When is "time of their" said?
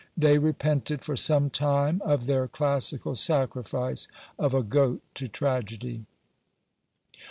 1.51-2.47